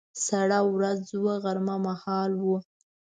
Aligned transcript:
سړه 0.25 0.59
ورځ 0.75 1.01
وه، 1.21 1.35
غرمه 1.43 1.75
مهال 1.85 2.31
و. 2.41 2.45